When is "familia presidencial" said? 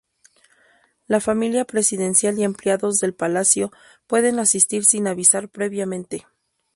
1.19-2.39